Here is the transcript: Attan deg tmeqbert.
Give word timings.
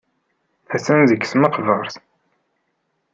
Attan 0.75 1.01
deg 1.09 1.21
tmeqbert. 1.31 1.95